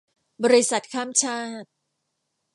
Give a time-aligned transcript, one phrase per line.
[0.43, 1.69] บริษัทข้ามชาติ